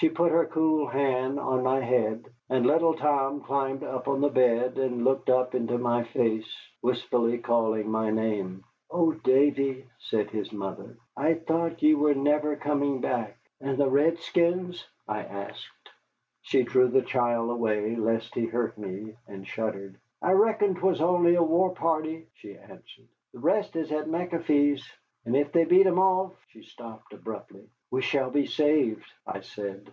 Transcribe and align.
She 0.00 0.08
put 0.08 0.30
her 0.30 0.46
cool 0.46 0.86
hand 0.86 1.40
on 1.40 1.64
my 1.64 1.80
head, 1.80 2.24
and 2.48 2.64
little 2.64 2.94
Tom 2.94 3.40
climbed 3.40 3.82
up 3.82 4.06
on 4.06 4.20
the 4.20 4.28
bed 4.28 4.78
and 4.78 5.02
looked 5.02 5.28
up 5.28 5.56
into 5.56 5.76
my 5.76 6.04
face, 6.04 6.46
wistfully 6.80 7.38
calling 7.38 7.90
my 7.90 8.10
name. 8.10 8.62
"Oh, 8.92 9.10
Davy," 9.10 9.86
said 9.98 10.30
his 10.30 10.52
mother, 10.52 10.98
"I 11.16 11.34
thought 11.34 11.82
ye 11.82 11.96
were 11.96 12.14
never 12.14 12.54
coming 12.54 13.00
back." 13.00 13.38
"And 13.60 13.76
the 13.76 13.90
redskins?" 13.90 14.86
I 15.08 15.22
asked. 15.24 15.88
She 16.42 16.62
drew 16.62 16.86
the 16.86 17.02
child 17.02 17.50
away, 17.50 17.96
lest 17.96 18.36
he 18.36 18.46
hurt 18.46 18.78
me, 18.78 19.14
and 19.26 19.44
shuddered. 19.48 19.98
"I 20.22 20.30
reckon 20.30 20.76
'twas 20.76 21.00
only 21.00 21.34
a 21.34 21.42
war 21.42 21.74
party," 21.74 22.28
she 22.34 22.56
answered. 22.56 23.08
"The 23.32 23.40
rest 23.40 23.74
is 23.74 23.90
at 23.90 24.06
McAfee's. 24.06 24.88
And 25.24 25.36
if 25.36 25.50
they 25.52 25.64
beat 25.64 25.86
'em 25.86 25.98
off" 25.98 26.34
she 26.50 26.62
stopped 26.62 27.12
abruptly. 27.12 27.68
"We 27.90 28.00
shall 28.02 28.30
be 28.30 28.46
saved," 28.46 29.10
I 29.26 29.40
said. 29.40 29.92